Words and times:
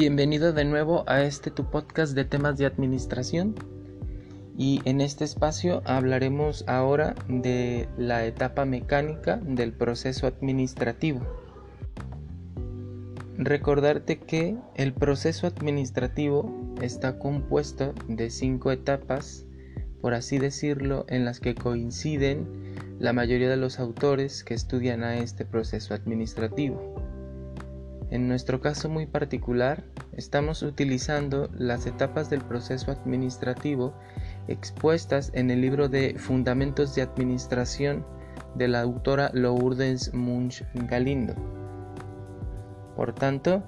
Bienvenido 0.00 0.54
de 0.54 0.64
nuevo 0.64 1.04
a 1.06 1.24
este 1.24 1.50
tu 1.50 1.68
podcast 1.68 2.14
de 2.14 2.24
temas 2.24 2.56
de 2.56 2.64
administración 2.64 3.54
y 4.56 4.80
en 4.86 5.02
este 5.02 5.24
espacio 5.24 5.82
hablaremos 5.84 6.64
ahora 6.66 7.14
de 7.28 7.86
la 7.98 8.24
etapa 8.24 8.64
mecánica 8.64 9.36
del 9.44 9.74
proceso 9.74 10.26
administrativo. 10.26 11.20
Recordarte 13.36 14.20
que 14.20 14.56
el 14.74 14.94
proceso 14.94 15.46
administrativo 15.46 16.50
está 16.80 17.18
compuesto 17.18 17.92
de 18.08 18.30
cinco 18.30 18.72
etapas, 18.72 19.44
por 20.00 20.14
así 20.14 20.38
decirlo, 20.38 21.04
en 21.08 21.26
las 21.26 21.40
que 21.40 21.54
coinciden 21.54 22.48
la 22.98 23.12
mayoría 23.12 23.50
de 23.50 23.58
los 23.58 23.78
autores 23.78 24.44
que 24.44 24.54
estudian 24.54 25.04
a 25.04 25.18
este 25.18 25.44
proceso 25.44 25.92
administrativo. 25.92 26.99
En 28.10 28.26
nuestro 28.26 28.60
caso 28.60 28.88
muy 28.88 29.06
particular, 29.06 29.84
estamos 30.16 30.62
utilizando 30.62 31.48
las 31.56 31.86
etapas 31.86 32.28
del 32.28 32.40
proceso 32.40 32.90
administrativo 32.90 33.94
expuestas 34.48 35.30
en 35.32 35.50
el 35.50 35.60
libro 35.60 35.88
de 35.88 36.16
Fundamentos 36.18 36.96
de 36.96 37.02
Administración 37.02 38.04
de 38.56 38.66
la 38.66 38.80
autora 38.80 39.30
Lourdes 39.32 40.12
Munch 40.12 40.64
Galindo. 40.74 41.34
Por 42.96 43.14
tanto, 43.14 43.62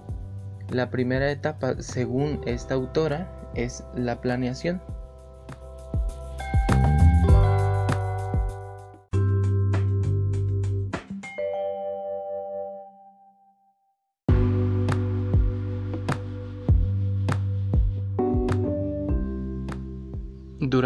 la 0.71 0.91
primera 0.91 1.31
etapa, 1.31 1.77
según 1.81 2.41
esta 2.45 2.75
autora, 2.75 3.51
es 3.55 3.85
la 3.95 4.21
planeación. 4.21 4.83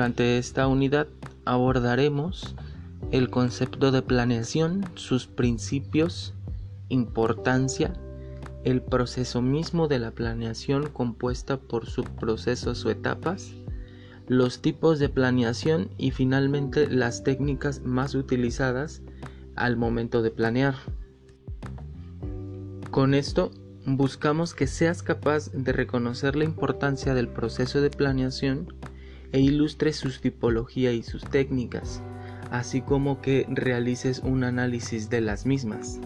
Durante 0.06 0.38
esta 0.38 0.68
unidad 0.68 1.08
abordaremos 1.46 2.54
el 3.10 3.28
concepto 3.28 3.90
de 3.90 4.02
planeación, 4.02 4.84
sus 4.94 5.26
principios, 5.26 6.32
importancia, 6.88 7.92
el 8.62 8.82
proceso 8.82 9.42
mismo 9.42 9.88
de 9.88 9.98
la 9.98 10.12
planeación 10.12 10.90
compuesta 10.90 11.56
por 11.56 11.86
subprocesos 11.86 12.84
o 12.84 12.90
etapas, 12.90 13.50
los 14.28 14.62
tipos 14.62 15.00
de 15.00 15.08
planeación 15.08 15.90
y 15.98 16.12
finalmente 16.12 16.88
las 16.88 17.24
técnicas 17.24 17.82
más 17.82 18.14
utilizadas 18.14 19.02
al 19.56 19.76
momento 19.76 20.22
de 20.22 20.30
planear. 20.30 20.76
Con 22.92 23.12
esto 23.12 23.50
buscamos 23.86 24.54
que 24.54 24.68
seas 24.68 25.02
capaz 25.02 25.50
de 25.50 25.72
reconocer 25.72 26.36
la 26.36 26.44
importancia 26.44 27.12
del 27.12 27.26
proceso 27.26 27.80
de 27.80 27.90
planeación 27.90 28.68
e 29.32 29.40
ilustre 29.40 29.92
sus 29.92 30.20
tipología 30.20 30.92
y 30.92 31.02
sus 31.02 31.24
técnicas, 31.24 32.02
así 32.50 32.80
como 32.80 33.20
que 33.20 33.46
realices 33.48 34.20
un 34.20 34.44
análisis 34.44 35.10
de 35.10 35.20
las 35.20 35.46
mismas. 35.46 36.00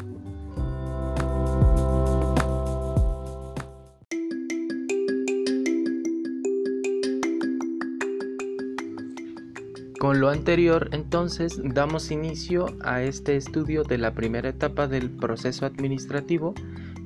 Con 10.01 10.19
lo 10.19 10.31
anterior, 10.31 10.89
entonces, 10.93 11.61
damos 11.63 12.11
inicio 12.11 12.75
a 12.83 13.03
este 13.03 13.37
estudio 13.37 13.85
de 13.85 13.99
la 13.99 14.15
primera 14.15 14.49
etapa 14.49 14.87
del 14.87 15.11
proceso 15.11 15.67
administrativo 15.67 16.55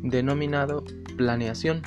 denominado 0.00 0.84
planeación. 1.16 1.82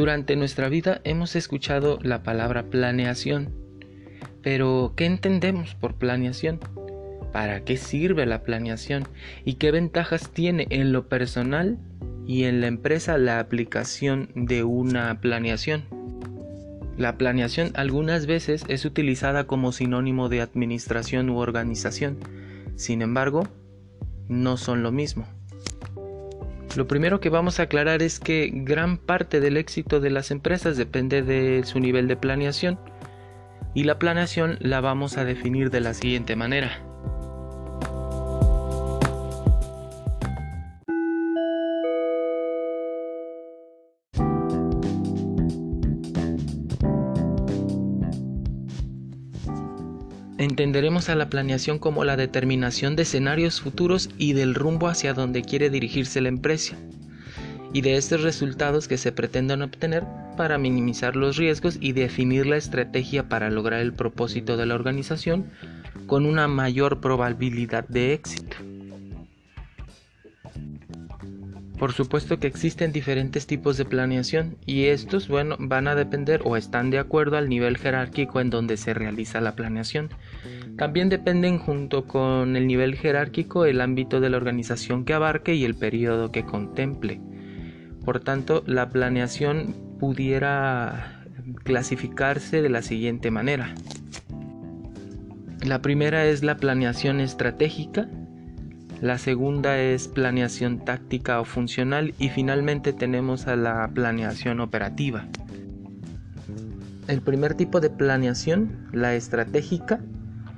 Durante 0.00 0.34
nuestra 0.34 0.70
vida 0.70 1.02
hemos 1.04 1.36
escuchado 1.36 1.98
la 2.00 2.22
palabra 2.22 2.62
planeación, 2.70 3.50
pero 4.40 4.94
¿qué 4.96 5.04
entendemos 5.04 5.74
por 5.74 5.96
planeación? 5.96 6.58
¿Para 7.34 7.64
qué 7.64 7.76
sirve 7.76 8.24
la 8.24 8.42
planeación? 8.42 9.06
¿Y 9.44 9.56
qué 9.56 9.70
ventajas 9.70 10.30
tiene 10.30 10.66
en 10.70 10.92
lo 10.92 11.06
personal 11.06 11.76
y 12.26 12.44
en 12.44 12.62
la 12.62 12.68
empresa 12.68 13.18
la 13.18 13.40
aplicación 13.40 14.30
de 14.34 14.64
una 14.64 15.20
planeación? 15.20 15.84
La 16.96 17.18
planeación 17.18 17.72
algunas 17.74 18.24
veces 18.24 18.64
es 18.68 18.86
utilizada 18.86 19.46
como 19.46 19.70
sinónimo 19.70 20.30
de 20.30 20.40
administración 20.40 21.28
u 21.28 21.36
organización, 21.40 22.16
sin 22.74 23.02
embargo, 23.02 23.46
no 24.28 24.56
son 24.56 24.82
lo 24.82 24.92
mismo. 24.92 25.26
Lo 26.76 26.86
primero 26.86 27.20
que 27.20 27.30
vamos 27.30 27.58
a 27.58 27.64
aclarar 27.64 28.00
es 28.00 28.20
que 28.20 28.50
gran 28.52 28.96
parte 28.96 29.40
del 29.40 29.56
éxito 29.56 29.98
de 29.98 30.10
las 30.10 30.30
empresas 30.30 30.76
depende 30.76 31.22
de 31.22 31.64
su 31.64 31.80
nivel 31.80 32.06
de 32.06 32.16
planeación 32.16 32.78
y 33.74 33.84
la 33.84 33.98
planeación 33.98 34.56
la 34.60 34.80
vamos 34.80 35.16
a 35.16 35.24
definir 35.24 35.70
de 35.70 35.80
la 35.80 35.94
siguiente 35.94 36.36
manera. 36.36 36.89
Entenderemos 50.60 51.08
a 51.08 51.14
la 51.14 51.30
planeación 51.30 51.78
como 51.78 52.04
la 52.04 52.18
determinación 52.18 52.94
de 52.94 53.04
escenarios 53.04 53.62
futuros 53.62 54.10
y 54.18 54.34
del 54.34 54.54
rumbo 54.54 54.88
hacia 54.88 55.14
donde 55.14 55.40
quiere 55.40 55.70
dirigirse 55.70 56.20
la 56.20 56.28
empresa, 56.28 56.76
y 57.72 57.80
de 57.80 57.96
estos 57.96 58.20
resultados 58.20 58.86
que 58.86 58.98
se 58.98 59.10
pretenden 59.10 59.62
obtener 59.62 60.04
para 60.36 60.58
minimizar 60.58 61.16
los 61.16 61.38
riesgos 61.38 61.78
y 61.80 61.92
definir 61.92 62.44
la 62.44 62.58
estrategia 62.58 63.26
para 63.26 63.48
lograr 63.48 63.80
el 63.80 63.94
propósito 63.94 64.58
de 64.58 64.66
la 64.66 64.74
organización 64.74 65.46
con 66.06 66.26
una 66.26 66.46
mayor 66.46 67.00
probabilidad 67.00 67.88
de 67.88 68.12
éxito. 68.12 68.58
Por 71.80 71.94
supuesto 71.94 72.38
que 72.38 72.46
existen 72.46 72.92
diferentes 72.92 73.46
tipos 73.46 73.78
de 73.78 73.86
planeación 73.86 74.58
y 74.66 74.84
estos 74.88 75.28
bueno, 75.28 75.56
van 75.58 75.88
a 75.88 75.94
depender 75.94 76.42
o 76.44 76.58
están 76.58 76.90
de 76.90 76.98
acuerdo 76.98 77.38
al 77.38 77.48
nivel 77.48 77.78
jerárquico 77.78 78.38
en 78.38 78.50
donde 78.50 78.76
se 78.76 78.92
realiza 78.92 79.40
la 79.40 79.56
planeación. 79.56 80.10
También 80.76 81.08
dependen 81.08 81.58
junto 81.58 82.04
con 82.06 82.54
el 82.56 82.66
nivel 82.66 82.96
jerárquico 82.96 83.64
el 83.64 83.80
ámbito 83.80 84.20
de 84.20 84.28
la 84.28 84.36
organización 84.36 85.06
que 85.06 85.14
abarque 85.14 85.54
y 85.54 85.64
el 85.64 85.74
periodo 85.74 86.30
que 86.30 86.44
contemple. 86.44 87.18
Por 88.04 88.20
tanto, 88.20 88.62
la 88.66 88.90
planeación 88.90 89.74
pudiera 89.98 91.24
clasificarse 91.64 92.60
de 92.60 92.68
la 92.68 92.82
siguiente 92.82 93.30
manera. 93.30 93.74
La 95.64 95.80
primera 95.80 96.26
es 96.26 96.42
la 96.42 96.58
planeación 96.58 97.20
estratégica, 97.20 98.06
la 99.00 99.16
segunda 99.16 99.78
es 99.78 100.08
planeación 100.08 100.84
táctica 100.84 101.40
o 101.40 101.44
funcional 101.44 102.14
y 102.18 102.28
finalmente 102.28 102.92
tenemos 102.92 103.46
a 103.46 103.56
la 103.56 103.88
planeación 103.94 104.60
operativa. 104.60 105.26
El 107.08 107.22
primer 107.22 107.54
tipo 107.54 107.80
de 107.80 107.88
planeación, 107.88 108.88
la 108.92 109.14
estratégica, 109.14 110.00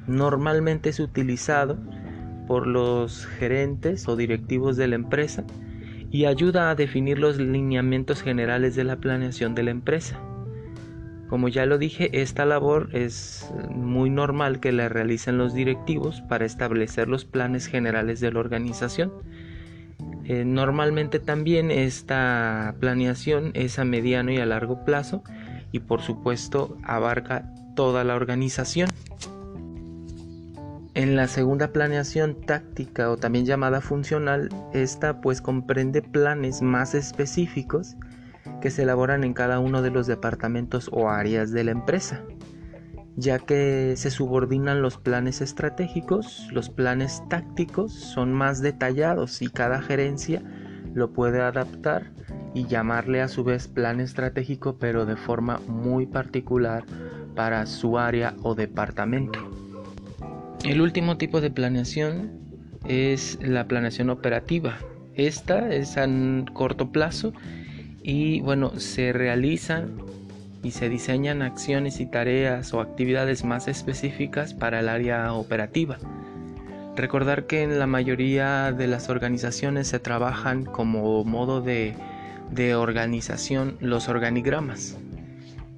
normalmente 0.06 0.90
es 0.90 0.98
utilizado 0.98 1.78
por 2.48 2.66
los 2.66 3.26
gerentes 3.26 4.08
o 4.08 4.16
directivos 4.16 4.76
de 4.76 4.88
la 4.88 4.96
empresa 4.96 5.44
y 6.10 6.24
ayuda 6.24 6.70
a 6.70 6.74
definir 6.74 7.18
los 7.18 7.38
lineamientos 7.38 8.22
generales 8.22 8.74
de 8.74 8.84
la 8.84 8.96
planeación 8.96 9.54
de 9.54 9.62
la 9.62 9.70
empresa. 9.70 10.18
Como 11.32 11.48
ya 11.48 11.64
lo 11.64 11.78
dije, 11.78 12.20
esta 12.20 12.44
labor 12.44 12.90
es 12.92 13.50
muy 13.74 14.10
normal 14.10 14.60
que 14.60 14.70
la 14.70 14.90
realicen 14.90 15.38
los 15.38 15.54
directivos 15.54 16.20
para 16.28 16.44
establecer 16.44 17.08
los 17.08 17.24
planes 17.24 17.68
generales 17.68 18.20
de 18.20 18.30
la 18.30 18.38
organización. 18.38 19.10
Eh, 20.26 20.44
normalmente 20.44 21.20
también 21.20 21.70
esta 21.70 22.74
planeación 22.80 23.52
es 23.54 23.78
a 23.78 23.86
mediano 23.86 24.30
y 24.30 24.40
a 24.40 24.44
largo 24.44 24.84
plazo 24.84 25.24
y 25.72 25.78
por 25.78 26.02
supuesto 26.02 26.76
abarca 26.82 27.50
toda 27.76 28.04
la 28.04 28.14
organización. 28.14 28.90
En 30.92 31.16
la 31.16 31.28
segunda 31.28 31.68
planeación 31.68 32.42
táctica 32.42 33.10
o 33.10 33.16
también 33.16 33.46
llamada 33.46 33.80
funcional, 33.80 34.50
esta 34.74 35.22
pues 35.22 35.40
comprende 35.40 36.02
planes 36.02 36.60
más 36.60 36.94
específicos 36.94 37.96
que 38.62 38.70
se 38.70 38.84
elaboran 38.84 39.24
en 39.24 39.34
cada 39.34 39.58
uno 39.58 39.82
de 39.82 39.90
los 39.90 40.06
departamentos 40.06 40.88
o 40.92 41.10
áreas 41.10 41.50
de 41.52 41.64
la 41.64 41.72
empresa, 41.72 42.22
ya 43.16 43.40
que 43.40 43.94
se 43.96 44.10
subordinan 44.10 44.80
los 44.80 44.96
planes 44.96 45.42
estratégicos, 45.42 46.48
los 46.52 46.70
planes 46.70 47.22
tácticos 47.28 47.92
son 47.92 48.32
más 48.32 48.62
detallados 48.62 49.42
y 49.42 49.48
cada 49.48 49.82
gerencia 49.82 50.42
lo 50.94 51.12
puede 51.12 51.42
adaptar 51.42 52.12
y 52.54 52.66
llamarle 52.66 53.20
a 53.20 53.28
su 53.28 53.44
vez 53.44 53.66
plan 53.66 54.00
estratégico 54.00 54.76
pero 54.78 55.06
de 55.06 55.16
forma 55.16 55.60
muy 55.66 56.06
particular 56.06 56.84
para 57.34 57.66
su 57.66 57.98
área 57.98 58.34
o 58.42 58.54
departamento. 58.54 59.40
El 60.64 60.80
último 60.80 61.16
tipo 61.16 61.40
de 61.40 61.50
planeación 61.50 62.30
es 62.86 63.38
la 63.42 63.66
planeación 63.66 64.10
operativa. 64.10 64.78
Esta 65.14 65.74
es 65.74 65.98
a 65.98 66.06
corto 66.54 66.92
plazo 66.92 67.32
y 68.02 68.40
bueno, 68.40 68.78
se 68.78 69.12
realizan 69.12 69.96
y 70.62 70.70
se 70.70 70.88
diseñan 70.88 71.42
acciones 71.42 72.00
y 72.00 72.06
tareas 72.06 72.72
o 72.72 72.80
actividades 72.80 73.44
más 73.44 73.68
específicas 73.68 74.54
para 74.54 74.80
el 74.80 74.88
área 74.88 75.32
operativa. 75.32 75.98
Recordar 76.96 77.46
que 77.46 77.62
en 77.62 77.78
la 77.78 77.86
mayoría 77.86 78.72
de 78.72 78.86
las 78.86 79.08
organizaciones 79.08 79.88
se 79.88 79.98
trabajan 79.98 80.64
como 80.64 81.24
modo 81.24 81.62
de, 81.62 81.94
de 82.50 82.74
organización 82.74 83.76
los 83.80 84.08
organigramas. 84.08 84.96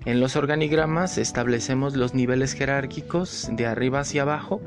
En 0.04 0.20
los 0.20 0.36
organigramas 0.36 1.16
establecemos 1.16 1.96
los 1.96 2.14
niveles 2.14 2.52
jerárquicos 2.52 3.48
de 3.52 3.66
arriba 3.66 4.00
hacia 4.00 4.22
abajo 4.22 4.60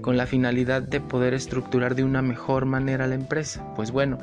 con 0.00 0.16
la 0.16 0.26
finalidad 0.26 0.80
de 0.82 1.00
poder 1.00 1.34
estructurar 1.34 1.94
de 1.94 2.04
una 2.04 2.22
mejor 2.22 2.64
manera 2.64 3.06
la 3.06 3.14
empresa. 3.14 3.74
Pues 3.74 3.90
bueno, 3.90 4.18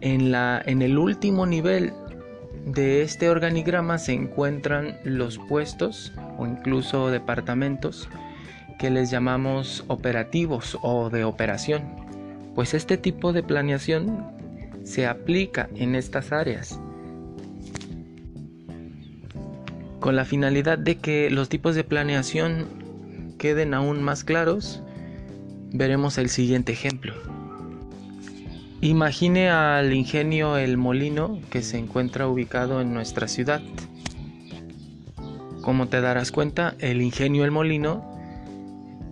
en, 0.00 0.30
la, 0.32 0.62
en 0.64 0.82
el 0.82 0.98
último 0.98 1.46
nivel 1.46 1.92
de 2.66 3.02
este 3.02 3.30
organigrama 3.30 3.98
se 3.98 4.12
encuentran 4.12 4.98
los 5.04 5.38
puestos 5.38 6.12
o 6.36 6.46
incluso 6.46 7.10
departamentos 7.10 8.08
que 8.78 8.90
les 8.90 9.10
llamamos 9.10 9.84
operativos 9.88 10.78
o 10.82 11.10
de 11.10 11.24
operación. 11.24 11.82
Pues 12.54 12.74
este 12.74 12.96
tipo 12.96 13.32
de 13.32 13.42
planeación 13.42 14.26
se 14.84 15.06
aplica 15.06 15.68
en 15.74 15.94
estas 15.94 16.32
áreas 16.32 16.80
con 20.00 20.16
la 20.16 20.24
finalidad 20.24 20.78
de 20.78 20.98
que 20.98 21.30
los 21.30 21.48
tipos 21.48 21.74
de 21.74 21.84
planeación 21.84 22.66
queden 23.38 23.74
aún 23.74 24.02
más 24.02 24.24
claros, 24.24 24.82
veremos 25.72 26.18
el 26.18 26.28
siguiente 26.28 26.72
ejemplo. 26.72 27.14
Imagine 28.80 29.50
al 29.50 29.92
ingenio 29.92 30.56
El 30.56 30.76
Molino 30.76 31.40
que 31.50 31.62
se 31.62 31.78
encuentra 31.78 32.28
ubicado 32.28 32.80
en 32.80 32.94
nuestra 32.94 33.26
ciudad. 33.26 33.60
Como 35.62 35.88
te 35.88 36.00
darás 36.00 36.30
cuenta, 36.30 36.76
el 36.78 37.02
ingenio 37.02 37.44
El 37.44 37.50
Molino 37.50 38.08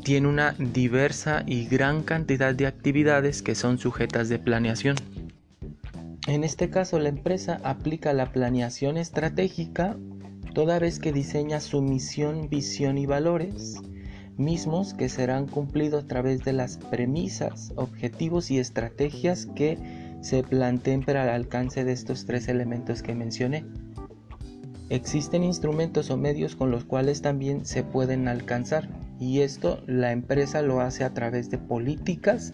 tiene 0.05 0.29
una 0.29 0.53
diversa 0.53 1.43
y 1.47 1.67
gran 1.67 2.05
cantidad 2.05 2.55
de 2.55 2.69
actividades 2.69 3.43
que 3.43 3.57
son 3.57 3.79
sujetas 3.79 4.29
de 4.29 4.39
planeación. 4.39 4.95
En 6.29 6.45
este 6.45 6.71
caso, 6.71 7.01
la 7.01 7.09
empresa 7.09 7.61
aplica 7.65 8.13
la 8.13 8.31
planeación 8.33 8.97
estratégica 8.97 9.97
toda 10.55 10.79
vez 10.79 11.01
que 11.01 11.13
diseña 11.13 11.61
su 11.61 11.83
misión, 11.83 12.49
visión 12.49 12.99
y 12.99 13.07
valores, 13.07 13.81
mismos 14.39 14.95
que 14.95 15.09
serán 15.09 15.47
cumplidos 15.47 16.05
a 16.05 16.07
través 16.07 16.45
de 16.45 16.53
las 16.53 16.79
premisas, 16.79 17.73
objetivos 17.77 18.51
y 18.51 18.59
estrategias 18.59 19.47
que 19.47 19.79
se 20.21 20.43
planteen 20.43 21.03
para 21.03 21.25
el 21.25 21.31
alcance 21.31 21.85
de 21.85 21.93
estos 21.93 22.27
tres 22.27 22.49
elementos 22.49 23.03
que 23.03 23.15
mencioné. 23.15 23.65
Existen 24.89 25.43
instrumentos 25.43 26.11
o 26.11 26.17
medios 26.17 26.55
con 26.55 26.71
los 26.71 26.85
cuales 26.85 27.23
también 27.23 27.67
se 27.67 27.83
pueden 27.83 28.29
alcanzar 28.29 28.89
y 29.19 29.41
esto 29.41 29.83
la 29.87 30.13
empresa 30.13 30.63
lo 30.63 30.81
hace 30.81 31.03
a 31.05 31.13
través 31.13 31.51
de 31.51 31.59
políticas, 31.59 32.53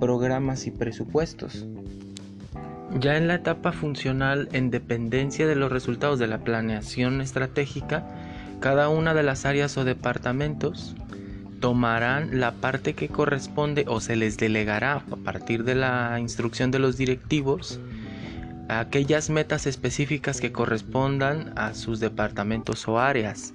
programas 0.00 0.66
y 0.66 0.70
presupuestos. 0.70 1.66
Ya 2.98 3.16
en 3.16 3.28
la 3.28 3.36
etapa 3.36 3.72
funcional, 3.72 4.48
en 4.52 4.70
dependencia 4.70 5.46
de 5.46 5.54
los 5.54 5.70
resultados 5.70 6.18
de 6.18 6.26
la 6.26 6.38
planeación 6.38 7.20
estratégica, 7.20 8.08
cada 8.60 8.88
una 8.88 9.14
de 9.14 9.22
las 9.22 9.44
áreas 9.44 9.76
o 9.76 9.84
departamentos 9.84 10.96
tomarán 11.60 12.40
la 12.40 12.52
parte 12.52 12.94
que 12.94 13.08
corresponde 13.08 13.84
o 13.88 14.00
se 14.00 14.16
les 14.16 14.36
delegará 14.36 15.02
a 15.10 15.16
partir 15.16 15.64
de 15.64 15.74
la 15.74 16.18
instrucción 16.20 16.70
de 16.70 16.78
los 16.78 16.96
directivos 16.96 17.80
aquellas 18.68 19.30
metas 19.30 19.66
específicas 19.66 20.40
que 20.40 20.52
correspondan 20.52 21.52
a 21.56 21.74
sus 21.74 22.00
departamentos 22.00 22.86
o 22.86 22.98
áreas 22.98 23.54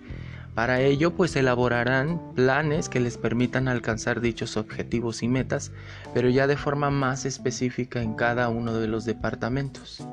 para 0.56 0.82
ello, 0.82 1.16
pues 1.16 1.36
elaborarán 1.36 2.22
planes 2.36 2.88
que 2.88 3.00
les 3.00 3.18
permitan 3.18 3.68
alcanzar 3.68 4.22
dichos 4.22 4.56
objetivos 4.56 5.24
y 5.24 5.28
metas, 5.28 5.72
pero 6.14 6.30
ya 6.30 6.46
de 6.46 6.58
forma 6.58 6.92
más 6.92 7.26
específica 7.26 8.04
en 8.04 8.14
cada 8.14 8.50
uno 8.50 8.76
de 8.76 8.88
los 8.88 9.04
departamentos. 9.04 10.06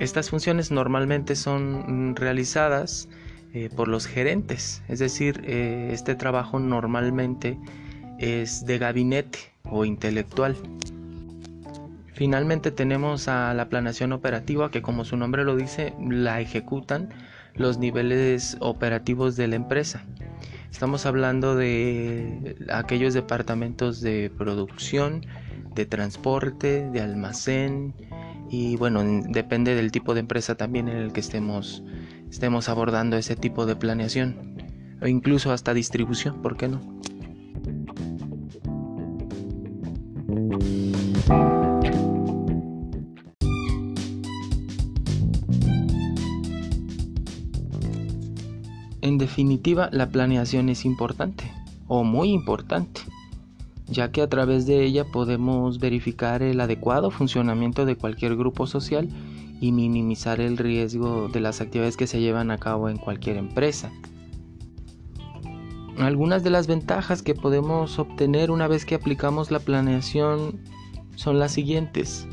Estas 0.00 0.30
funciones 0.30 0.72
normalmente 0.72 1.36
son 1.36 2.16
realizadas 2.16 3.08
eh, 3.54 3.70
por 3.74 3.88
los 3.88 4.06
gerentes, 4.06 4.82
es 4.88 4.98
decir, 4.98 5.42
eh, 5.44 5.90
este 5.92 6.14
trabajo 6.14 6.58
normalmente 6.58 7.58
es 8.18 8.66
de 8.66 8.78
gabinete 8.78 9.38
o 9.64 9.84
intelectual. 9.84 10.56
Finalmente 12.12 12.70
tenemos 12.70 13.28
a 13.28 13.54
la 13.54 13.68
planeación 13.68 14.12
operativa 14.12 14.70
que 14.70 14.82
como 14.82 15.04
su 15.04 15.16
nombre 15.16 15.44
lo 15.44 15.54
dice, 15.56 15.94
la 16.00 16.40
ejecutan 16.40 17.10
los 17.54 17.78
niveles 17.78 18.56
operativos 18.60 19.36
de 19.36 19.48
la 19.48 19.56
empresa. 19.56 20.04
Estamos 20.70 21.06
hablando 21.06 21.56
de 21.56 22.56
aquellos 22.72 23.14
departamentos 23.14 24.00
de 24.00 24.30
producción, 24.36 25.24
de 25.74 25.86
transporte, 25.86 26.88
de 26.90 27.00
almacén 27.00 27.94
y 28.50 28.76
bueno, 28.76 29.02
depende 29.28 29.74
del 29.74 29.92
tipo 29.92 30.14
de 30.14 30.20
empresa 30.20 30.56
también 30.56 30.88
en 30.88 30.96
el 30.96 31.12
que 31.12 31.20
estemos, 31.20 31.82
estemos 32.30 32.68
abordando 32.68 33.16
ese 33.16 33.36
tipo 33.36 33.66
de 33.66 33.76
planeación 33.76 34.56
o 35.00 35.06
incluso 35.06 35.52
hasta 35.52 35.74
distribución, 35.74 36.42
¿por 36.42 36.56
qué 36.56 36.68
no? 36.68 36.80
En 49.00 49.16
definitiva, 49.16 49.88
la 49.90 50.10
planeación 50.10 50.68
es 50.68 50.84
importante, 50.84 51.50
o 51.86 52.04
muy 52.04 52.30
importante, 52.30 53.00
ya 53.86 54.12
que 54.12 54.20
a 54.20 54.28
través 54.28 54.66
de 54.66 54.84
ella 54.84 55.04
podemos 55.04 55.78
verificar 55.78 56.42
el 56.42 56.60
adecuado 56.60 57.10
funcionamiento 57.10 57.86
de 57.86 57.96
cualquier 57.96 58.36
grupo 58.36 58.66
social 58.66 59.08
y 59.60 59.72
minimizar 59.72 60.40
el 60.40 60.56
riesgo 60.56 61.28
de 61.28 61.40
las 61.40 61.60
actividades 61.60 61.96
que 61.96 62.06
se 62.06 62.20
llevan 62.20 62.50
a 62.50 62.58
cabo 62.58 62.88
en 62.88 62.96
cualquier 62.96 63.36
empresa. 63.36 63.90
Algunas 65.98 66.44
de 66.44 66.50
las 66.50 66.68
ventajas 66.68 67.22
que 67.22 67.34
podemos 67.34 67.98
obtener 67.98 68.52
una 68.52 68.68
vez 68.68 68.84
que 68.84 68.94
aplicamos 68.94 69.50
la 69.50 69.58
planeación 69.58 70.60
son 71.16 71.40
las 71.40 71.52
siguientes. 71.52 72.28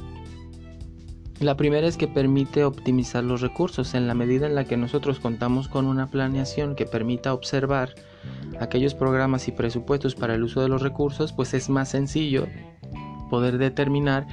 La 1.39 1.58
primera 1.58 1.88
es 1.88 1.98
que 1.98 2.08
permite 2.08 2.63
optimizar 2.63 3.24
los 3.24 3.41
recursos 3.41 3.96
en 3.96 4.08
la 4.08 4.13
medida 4.13 4.46
en 4.46 4.55
la 4.55 4.65
que 4.65 4.77
nosotros 4.77 5.20
contamos 5.20 5.67
con 5.67 5.88
una 5.88 6.08
planeación 6.08 6.75
que 6.75 6.86
permita 6.86 7.34
observar 7.34 7.96
aquellos 8.60 8.94
programas 8.94 9.48
y 9.48 9.51
presupuestos 9.51 10.15
para 10.15 10.36
el 10.36 10.44
uso 10.44 10.62
de 10.62 10.70
los 10.70 10.82
recursos, 10.82 11.34
pues 11.34 11.53
es 11.53 11.67
más 11.70 11.89
sencillo 11.89 12.48
poder 13.29 13.58
determinar 13.58 14.27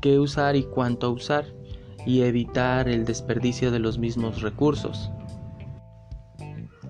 qué 0.00 0.20
usar 0.20 0.54
y 0.54 0.62
cuánto 0.62 1.10
usar 1.10 1.55
y 2.06 2.22
evitar 2.22 2.88
el 2.88 3.04
desperdicio 3.04 3.70
de 3.70 3.80
los 3.80 3.98
mismos 3.98 4.40
recursos. 4.40 5.10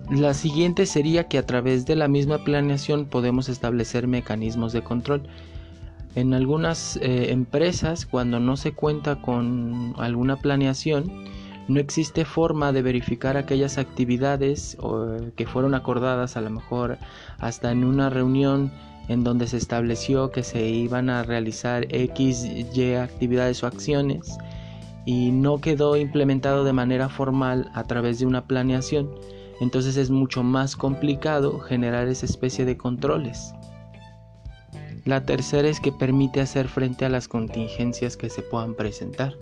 La 0.09 0.33
siguiente 0.33 0.85
sería 0.85 1.27
que 1.27 1.37
a 1.37 1.45
través 1.45 1.85
de 1.85 1.97
la 1.97 2.07
misma 2.07 2.43
planeación 2.45 3.07
podemos 3.07 3.49
establecer 3.49 4.07
mecanismos 4.07 4.71
de 4.71 4.81
control 4.81 5.27
en 6.17 6.33
algunas 6.33 6.97
eh, 6.97 7.31
empresas, 7.31 8.07
cuando 8.07 8.39
no 8.39 8.57
se 8.57 8.71
cuenta 8.71 9.21
con 9.21 9.93
alguna 9.99 10.37
planeación, 10.37 11.11
no 11.67 11.79
existe 11.79 12.25
forma 12.25 12.71
de 12.71 12.81
verificar 12.81 13.37
aquellas 13.37 13.77
actividades 13.77 14.77
que 15.35 15.45
fueron 15.45 15.75
acordadas 15.75 16.35
a 16.35 16.41
lo 16.41 16.49
mejor 16.49 16.97
hasta 17.37 17.71
en 17.71 17.83
una 17.83 18.09
reunión 18.09 18.71
en 19.09 19.23
donde 19.23 19.45
se 19.45 19.57
estableció 19.57 20.31
que 20.31 20.41
se 20.41 20.67
iban 20.67 21.11
a 21.11 21.21
realizar 21.21 21.85
X, 21.93 22.45
Y 22.45 22.93
actividades 22.95 23.61
o 23.63 23.67
acciones 23.67 24.39
y 25.07 25.31
no 25.31 25.61
quedó 25.61 25.95
implementado 25.95 26.65
de 26.65 26.73
manera 26.73 27.07
formal 27.07 27.71
a 27.73 27.85
través 27.85 28.19
de 28.19 28.25
una 28.25 28.45
planeación. 28.45 29.09
Entonces 29.61 29.95
es 29.95 30.09
mucho 30.09 30.43
más 30.43 30.75
complicado 30.75 31.59
generar 31.59 32.09
esa 32.09 32.25
especie 32.25 32.65
de 32.65 32.75
controles. 32.75 33.53
La 35.05 35.23
tercera 35.23 35.69
es 35.69 35.79
que 35.79 35.93
permite 35.93 36.41
hacer 36.41 36.67
frente 36.67 37.05
a 37.05 37.09
las 37.09 37.29
contingencias 37.29 38.17
que 38.17 38.29
se 38.29 38.41
puedan 38.41 38.75
presentar, 38.75 39.35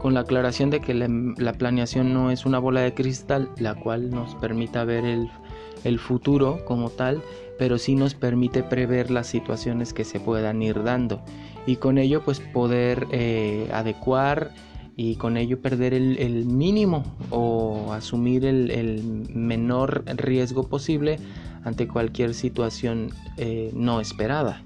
con 0.00 0.14
la 0.14 0.20
aclaración 0.20 0.70
de 0.70 0.80
que 0.80 0.94
la, 0.94 1.52
planeación 1.54 2.14
no 2.14 2.30
es 2.30 2.46
una 2.46 2.60
bola 2.60 2.82
de 2.82 2.94
cristal, 2.94 3.50
la 3.58 3.74
cual 3.74 4.10
nos 4.10 4.36
permita 4.36 4.84
ver 4.84 5.04
el, 5.04 5.98
futuro 5.98 6.64
como 6.64 6.88
tal, 6.88 7.20
pero 7.58 7.78
sí 7.78 7.96
nos 7.96 8.14
permite 8.14 8.62
prever 8.62 9.10
las 9.10 9.26
situaciones 9.26 9.92
que 9.92 10.04
se 10.04 10.20
puedan 10.20 10.62
ir 10.62 10.84
dando 10.84 11.20
y 11.66 11.76
con 11.76 11.98
ello 11.98 12.22
pues 12.24 12.38
poder 12.38 13.08
eh, 13.10 13.68
adecuar 13.72 14.52
y 14.96 15.16
con 15.16 15.36
ello 15.36 15.60
perder 15.60 15.94
el, 15.94 16.46
mínimo 16.46 17.04
o 17.30 17.92
asumir 17.92 18.44
el, 18.44 19.02
menor 19.34 20.04
riesgo 20.16 20.68
posible 20.68 21.18
ante 21.64 21.88
cualquier 21.88 22.34
situación 22.34 23.10
eh, 23.36 23.70
no 23.74 24.00
esperada. 24.00 24.62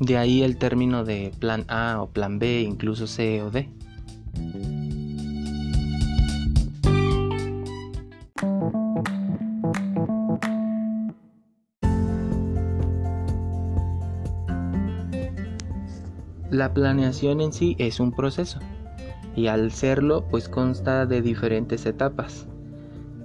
De 0.00 0.16
ahí 0.16 0.42
el 0.42 0.56
término 0.56 1.04
de 1.04 1.32
plan 1.38 1.64
A 1.68 2.00
o 2.02 2.08
plan 2.08 2.38
B, 2.38 2.62
incluso 2.62 3.06
C 3.06 3.42
o 3.42 3.50
D. 3.50 3.68
La 16.50 16.74
planeación 16.74 17.40
en 17.40 17.52
sí 17.52 17.76
es 17.78 18.00
un 18.00 18.10
proceso 18.10 18.58
y 19.36 19.46
al 19.46 19.72
serlo 19.72 20.24
pues 20.30 20.48
consta 20.48 21.06
de 21.06 21.22
diferentes 21.22 21.86
etapas. 21.86 22.46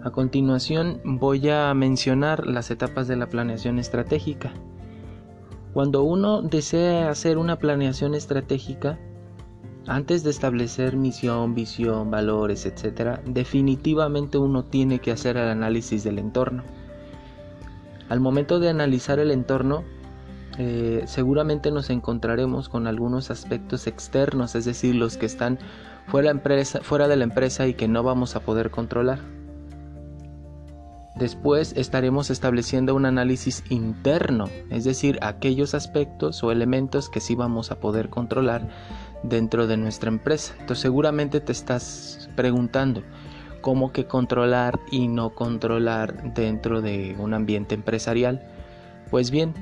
A 0.03 0.11
continuación 0.11 1.01
voy 1.03 1.49
a 1.49 1.73
mencionar 1.73 2.45
las 2.45 2.69
etapas 2.69 3.07
de 3.07 3.15
la 3.15 3.27
planeación 3.27 3.79
estratégica. 3.79 4.53
Cuando 5.73 6.03
uno 6.03 6.41
desea 6.41 7.09
hacer 7.09 7.37
una 7.37 7.57
planeación 7.57 8.13
estratégica, 8.13 8.99
antes 9.87 10.23
de 10.23 10.29
establecer 10.29 10.95
misión, 10.95 11.53
visión, 11.53 12.09
valores, 12.09 12.65
etc., 12.65 13.19
definitivamente 13.25 14.37
uno 14.37 14.63
tiene 14.63 14.99
que 14.99 15.11
hacer 15.11 15.37
el 15.37 15.47
análisis 15.47 16.03
del 16.03 16.19
entorno. 16.19 16.63
Al 18.09 18.19
momento 18.19 18.59
de 18.59 18.69
analizar 18.69 19.19
el 19.19 19.31
entorno, 19.31 19.83
eh, 20.57 21.03
seguramente 21.05 21.71
nos 21.71 21.89
encontraremos 21.89 22.69
con 22.69 22.87
algunos 22.87 23.29
aspectos 23.29 23.87
externos, 23.87 24.55
es 24.55 24.65
decir, 24.65 24.95
los 24.95 25.17
que 25.17 25.25
están 25.25 25.59
fuera, 26.07 27.07
de 27.07 27.15
la 27.15 27.23
empresa 27.23 27.67
y 27.67 27.73
que 27.73 27.87
no 27.87 28.03
vamos 28.03 28.35
a 28.35 28.41
poder 28.41 28.71
controlar. 28.71 29.19
Después 31.15 31.73
estaremos 31.77 32.29
estableciendo 32.29 32.93
un 32.93 33.05
análisis 33.05 33.63
interno, 33.69 34.49
es 34.69 34.83
decir, 34.83 35.17
aquellos 35.21 35.73
aspectos 35.73 36.43
o 36.43 36.51
elementos 36.51 37.09
que 37.09 37.21
sí 37.21 37.35
vamos 37.35 37.71
a 37.71 37.79
poder 37.79 38.09
controlar 38.09 38.67
dentro 39.23 39.65
de 39.65 39.77
nuestra 39.77 40.09
empresa. 40.09 40.53
Entonces 40.59 40.81
seguramente 40.81 41.39
te 41.39 41.53
estás 41.53 42.29
preguntando 42.35 43.01
cómo 43.61 43.93
que 43.93 44.05
controlar 44.05 44.77
y 44.91 45.07
no 45.07 45.31
controlar 45.31 46.33
dentro 46.33 46.81
de 46.81 47.15
un 47.17 47.33
ambiente 47.33 47.75
empresarial. 47.75 48.45
Pues 49.09 49.31
bien, 49.31 49.53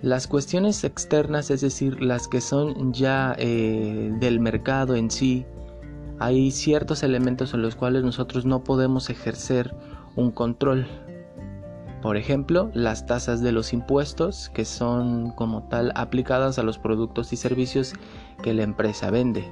las 0.00 0.26
cuestiones 0.26 0.84
externas, 0.84 1.50
es 1.50 1.60
decir, 1.60 2.00
las 2.02 2.28
que 2.28 2.40
son 2.40 2.92
ya 2.92 3.34
eh, 3.38 4.10
del 4.20 4.40
mercado 4.40 4.96
en 4.96 5.10
sí, 5.10 5.44
hay 6.20 6.50
ciertos 6.50 7.02
elementos 7.02 7.54
en 7.54 7.62
los 7.62 7.76
cuales 7.76 8.04
nosotros 8.04 8.44
no 8.44 8.64
podemos 8.64 9.10
ejercer 9.10 9.74
un 10.16 10.30
control. 10.30 10.86
Por 12.02 12.16
ejemplo, 12.16 12.70
las 12.74 13.06
tasas 13.06 13.42
de 13.42 13.52
los 13.52 13.72
impuestos 13.72 14.50
que 14.50 14.64
son 14.64 15.30
como 15.32 15.64
tal 15.64 15.92
aplicadas 15.94 16.58
a 16.58 16.62
los 16.62 16.78
productos 16.78 17.32
y 17.32 17.36
servicios 17.36 17.94
que 18.42 18.54
la 18.54 18.62
empresa 18.62 19.10
vende 19.10 19.50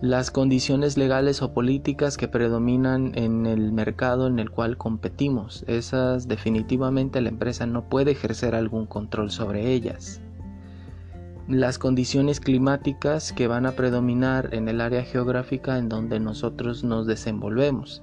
las 0.00 0.30
condiciones 0.30 0.98
legales 0.98 1.40
o 1.40 1.54
políticas 1.54 2.16
que 2.16 2.28
predominan 2.28 3.12
en 3.14 3.46
el 3.46 3.72
mercado 3.72 4.26
en 4.26 4.38
el 4.38 4.50
cual 4.50 4.76
competimos. 4.76 5.64
Esas 5.68 6.28
definitivamente 6.28 7.20
la 7.20 7.30
empresa 7.30 7.66
no 7.66 7.88
puede 7.88 8.10
ejercer 8.10 8.54
algún 8.54 8.86
control 8.86 9.30
sobre 9.30 9.72
ellas. 9.72 10.20
Las 11.48 11.78
condiciones 11.78 12.40
climáticas 12.40 13.32
que 13.32 13.46
van 13.46 13.66
a 13.66 13.72
predominar 13.72 14.50
en 14.52 14.68
el 14.68 14.80
área 14.80 15.04
geográfica 15.04 15.78
en 15.78 15.88
donde 15.88 16.18
nosotros 16.18 16.82
nos 16.82 17.06
desenvolvemos. 17.06 18.02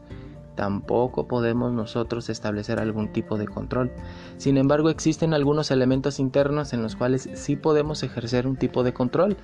Tampoco 0.55 1.27
podemos 1.27 1.73
nosotros 1.73 2.29
establecer 2.29 2.79
algún 2.79 3.11
tipo 3.11 3.37
de 3.37 3.47
control. 3.47 3.91
Sin 4.37 4.57
embargo, 4.57 4.89
existen 4.89 5.33
algunos 5.33 5.71
elementos 5.71 6.19
internos 6.19 6.73
en 6.73 6.83
los 6.83 6.95
cuales 6.95 7.29
sí 7.33 7.55
podemos 7.55 8.03
ejercer 8.03 8.47
un 8.47 8.55
tipo 8.55 8.83
de 8.83 8.93
control 8.93 9.37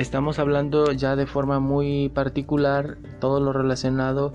estamos 0.00 0.38
hablando 0.38 0.92
ya 0.92 1.14
de 1.14 1.26
forma 1.26 1.60
muy 1.60 2.08
particular 2.08 2.96
todo 3.20 3.38
lo 3.38 3.52
relacionado 3.52 4.32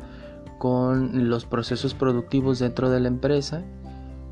con 0.60 1.28
los 1.28 1.46
procesos 1.46 1.96
productivos 1.96 2.60
dentro 2.60 2.90
de 2.90 3.00
la 3.00 3.08
empresa, 3.08 3.64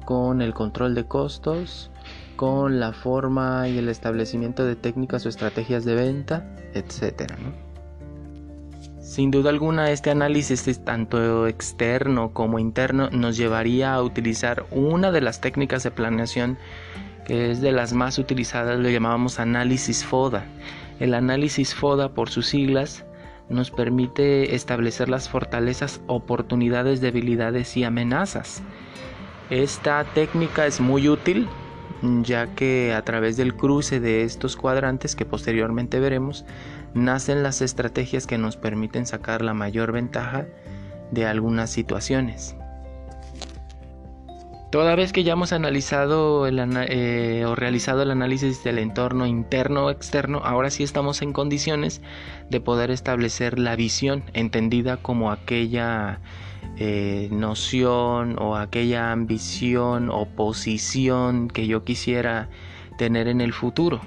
con 0.06 0.42
el 0.42 0.54
control 0.54 0.94
de 0.94 1.08
costos, 1.08 1.90
con 2.36 2.80
la 2.80 2.94
forma 2.94 3.68
y 3.68 3.78
el 3.78 3.90
establecimiento 3.90 4.66
de 4.66 4.76
técnicas 4.76 5.26
o 5.26 5.30
estrategias 5.30 5.86
de 5.86 5.96
venta, 5.96 6.56
etc. 6.74 7.34
Sin 9.00 9.32
duda 9.32 9.50
alguna, 9.50 9.92
este 9.92 10.10
análisis, 10.12 10.80
tanto 10.84 11.48
externo 11.48 12.34
como 12.34 12.58
interno, 12.58 13.10
nos 13.12 13.38
llevaría 13.38 13.94
a 13.94 14.02
utilizar 14.02 14.66
una 14.72 15.12
de 15.12 15.22
las 15.22 15.42
técnicas 15.42 15.84
de 15.84 15.92
planeación 15.92 16.58
que 17.26 17.52
es 17.52 17.62
de 17.62 17.72
las 17.72 17.94
más 17.94 18.18
utilizadas, 18.18 18.80
lo 18.80 18.90
llamábamos 18.90 19.40
análisis 19.40 20.04
FODA. 20.04 20.46
El 21.00 21.14
análisis 21.14 21.74
FODA, 21.74 22.10
por 22.14 22.30
sus 22.30 22.48
siglas, 22.48 23.06
nos 23.50 23.72
permite 23.72 24.56
establecer 24.56 25.10
las 25.10 25.30
fortalezas, 25.30 26.02
oportunidades, 26.08 27.02
debilidades 27.02 27.76
y 27.78 27.84
amenazas. 27.84 28.62
Esta 29.50 30.04
técnica 30.14 30.66
es 30.66 30.80
muy 30.80 31.10
útil 31.10 31.48
ya 32.24 32.48
que 32.48 32.94
a 32.94 33.04
través 33.04 33.38
del 33.38 33.56
cruce 33.56 34.00
de 34.00 34.24
estos 34.24 34.56
cuadrantes 34.56 35.16
que 35.16 35.26
posteriormente 35.26 36.00
veremos, 36.00 36.46
nacen 36.94 37.44
las 37.44 37.62
estrategias 37.62 38.28
que 38.28 38.38
nos 38.38 38.58
permiten 38.58 39.06
sacar 39.06 39.42
la 39.42 39.54
mayor 39.54 39.92
ventaja 39.92 40.46
de 41.12 41.26
algunas 41.26 41.70
situaciones. 41.70 42.56
Toda 44.74 44.96
vez 44.96 45.14
que 45.14 45.24
ya 45.24 45.34
hemos 45.34 45.54
analizado 45.54 46.48
eh, 46.48 47.46
o 47.46 47.54
realizado 47.54 48.02
el 48.02 48.10
análisis 48.10 48.64
del 48.64 48.80
entorno 48.80 49.28
interno 49.28 49.86
o 49.86 49.90
externo, 49.92 50.42
ahora 50.44 50.72
sí 50.72 50.82
estamos 50.82 51.22
en 51.22 51.32
condiciones 51.32 52.02
de 52.50 52.60
poder 52.60 52.90
establecer 52.90 53.60
la 53.60 53.76
visión, 53.76 54.24
entendida 54.34 54.98
como 54.98 55.32
aquella 55.32 56.22
eh, 56.78 57.30
noción 57.32 58.38
o 58.40 58.56
aquella 58.56 59.12
ambición 59.12 60.10
o 60.10 60.26
posición 60.26 61.48
que 61.48 61.68
yo 61.68 61.84
quisiera 61.84 62.50
tener 62.98 63.28
en 63.28 63.42
el 63.42 63.54
futuro. 63.54 64.02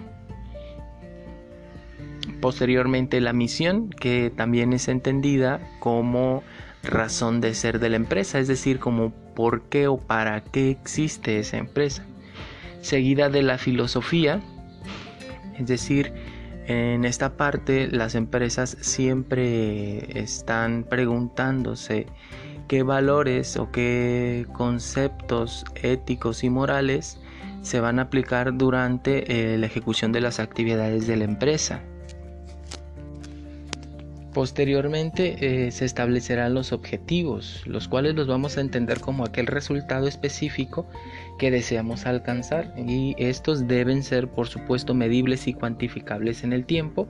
Posteriormente 2.41 3.21
la 3.21 3.33
misión, 3.33 3.91
que 3.91 4.33
también 4.35 4.73
es 4.73 4.89
entendida 4.89 5.61
como 5.81 6.43
razón 6.83 7.41
de 7.41 7.55
ser 7.55 7.79
de 7.79 7.89
la 7.89 7.97
empresa, 7.97 8.39
es 8.39 8.49
decir, 8.49 8.79
como 8.79 9.11
por 9.35 9.63
qué 9.63 9.87
o 9.89 9.99
para 9.99 10.43
qué 10.43 10.71
existe 10.71 11.39
esa 11.39 11.59
empresa. 11.59 12.05
Seguida 12.81 13.29
de 13.29 13.43
la 13.43 13.59
filosofía, 13.59 14.41
es 15.59 15.67
decir, 15.67 16.13
en 16.67 17.05
esta 17.05 17.37
parte 17.37 17.89
las 17.89 18.15
empresas 18.17 18.77
siempre 18.81 20.21
están 20.21 20.85
preguntándose 20.89 22.07
qué 22.69 22.83
valores 22.83 23.57
o 23.57 23.71
qué 23.71 24.47
conceptos 24.53 25.65
éticos 25.75 26.45
y 26.45 26.51
morales 26.51 27.19
se 27.63 27.81
van 27.81 27.99
a 27.99 28.03
aplicar 28.03 28.57
durante 28.57 29.55
eh, 29.55 29.59
la 29.59 29.67
ejecución 29.67 30.13
de 30.13 30.21
las 30.21 30.39
actividades 30.39 31.07
de 31.07 31.17
la 31.17 31.25
empresa. 31.25 31.83
Posteriormente 34.37 35.67
eh, 35.67 35.71
se 35.71 35.87
establecerán 35.87 36.53
los 36.53 36.73
objetivos, 36.73 37.63
los 37.65 37.89
cuales 37.89 38.15
los 38.15 38.27
vamos 38.27 38.59
a 38.59 38.61
entender 38.61 39.01
como 39.01 39.25
aquel 39.25 39.47
resultado 39.47 40.07
específico 40.07 40.87
que 41.39 41.51
deseamos 41.51 42.05
alcanzar 42.05 42.75
y 42.77 43.15
estos 43.17 43.67
deben 43.67 44.03
ser 44.03 44.29
por 44.29 44.47
supuesto 44.47 44.93
medibles 44.93 45.49
y 45.49 45.55
cuantificables 45.55 46.45
en 46.45 46.53
el 46.53 46.67
tiempo 46.67 47.09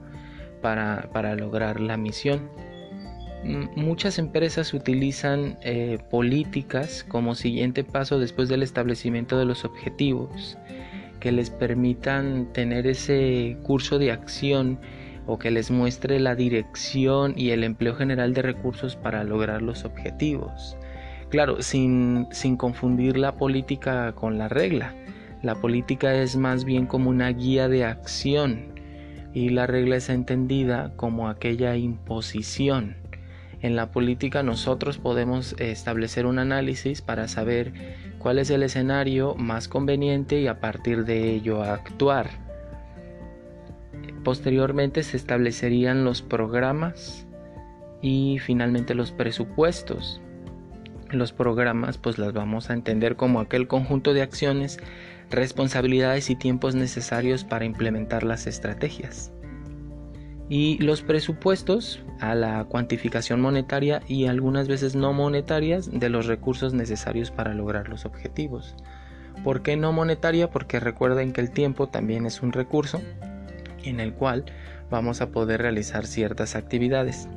para, 0.61 1.35
lograr 1.35 1.79
la 1.79 1.97
misión. 1.97 2.49
Muchas 3.75 4.19
empresas 4.19 4.73
utilizan 4.73 5.57
eh, 5.61 5.99
políticas 6.09 7.05
como 7.07 7.33
siguiente 7.33 7.83
paso 7.83 8.19
después 8.19 8.49
del 8.49 8.61
establecimiento 8.61 9.37
de 9.39 9.45
los 9.45 9.63
objetivos 9.63 10.57
que 11.19 11.31
les 11.31 11.49
permitan 11.49 12.51
tener 12.53 12.87
ese 12.87 13.57
curso 13.63 13.99
de 13.99 14.11
acción 14.11 14.79
o 15.25 15.39
que 15.39 15.51
les 15.51 15.71
muestre 15.71 16.19
la 16.19 16.35
dirección 16.35 17.33
y 17.35 17.51
el 17.51 17.63
empleo 17.63 17.95
general 17.95 18.33
de 18.33 18.41
recursos 18.41 18.95
para 18.95 19.23
lograr 19.23 19.61
los 19.61 19.83
objetivos. 19.83 20.77
Claro, 21.29 21.61
sin, 21.61 22.27
sin 22.31 22.55
confundir 22.55 23.17
la 23.17 23.35
política 23.35 24.13
con 24.13 24.37
la 24.37 24.47
regla. 24.47 24.93
La 25.41 25.55
política 25.55 26.13
es 26.15 26.35
más 26.35 26.63
bien 26.65 26.85
como 26.85 27.09
una 27.09 27.29
guía 27.29 27.67
de 27.67 27.83
acción 27.83 28.73
y 29.33 29.49
la 29.49 29.67
regla 29.67 29.97
es 29.97 30.09
entendida 30.09 30.93
como 30.95 31.27
aquella 31.27 31.75
imposición. 31.75 33.06
En 33.61 33.75
la 33.75 33.91
política 33.91 34.43
nosotros 34.43 34.97
podemos 34.97 35.55
establecer 35.59 36.25
un 36.25 36.39
análisis 36.39 37.01
para 37.01 37.27
saber 37.27 37.73
cuál 38.19 38.39
es 38.39 38.49
el 38.49 38.63
escenario 38.63 39.35
más 39.35 39.67
conveniente 39.67 40.39
y 40.39 40.47
a 40.47 40.59
partir 40.59 41.05
de 41.05 41.33
ello 41.33 41.63
actuar 41.63 42.47
posteriormente 44.27 45.03
se 45.03 45.15
establecerían 45.15 46.03
los 46.03 46.21
programas 46.21 47.25
y 48.01 48.39
finalmente 48.39 48.93
los 48.93 49.13
presupuestos. 49.13 50.19
Los 51.09 51.31
programas 51.31 51.97
pues 51.97 52.17
las 52.17 52.33
vamos 52.33 52.69
a 52.69 52.73
entender 52.73 53.15
como 53.15 53.39
aquel 53.39 53.69
conjunto 53.69 54.13
de 54.13 54.23
acciones, 54.23 54.79
responsabilidades 55.29 56.29
y 56.29 56.35
tiempos 56.35 56.75
necesarios 56.75 57.45
para 57.45 57.63
implementar 57.63 58.23
las 58.23 58.47
estrategias. 58.47 59.31
Y 60.49 60.77
los 60.79 61.01
presupuestos 61.01 62.01
a 62.19 62.33
la 62.33 62.63
cuantificación 62.65 63.41
monetaria 63.41 64.01
y 64.07 64.27
algunas 64.27 64.67
veces 64.67 64.95
no 64.95 65.11
monetarias 65.13 65.89
de 65.91 66.09
los 66.09 66.25
recursos 66.25 66.73
necesarios 66.73 67.31
para 67.31 67.53
lograr 67.53 67.89
los 67.89 68.05
objetivos. 68.05 68.75
¿Por 69.43 69.61
qué 69.61 69.75
no 69.77 69.91
monetaria? 69.91 70.49
Porque 70.49 70.79
recuerden 70.79 71.33
que 71.33 71.41
el 71.41 71.51
tiempo 71.51 71.87
también 71.87 72.25
es 72.25 72.41
un 72.41 72.53
recurso 72.53 73.01
en 73.83 73.99
el 73.99 74.13
cual 74.13 74.45
vamos 74.89 75.21
a 75.21 75.29
poder 75.29 75.61
realizar 75.61 76.05
ciertas 76.05 76.55
actividades. 76.55 77.27